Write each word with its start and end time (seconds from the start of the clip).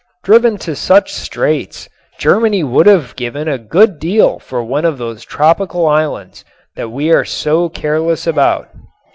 Driven 0.23 0.57
to 0.65 0.75
such 0.75 1.13
straits 1.13 1.87
Germany 2.17 2.63
would 2.63 2.87
have 2.87 3.15
given 3.15 3.47
a 3.47 3.59
good 3.59 3.99
deal 3.99 4.39
for 4.39 4.63
one 4.63 4.83
of 4.83 4.97
those 4.97 5.23
tropical 5.23 5.85
islands 5.85 6.43
that 6.75 6.89
we 6.89 7.13
are 7.13 7.23
so 7.23 7.69
careless 7.69 8.25
about. 8.25 8.69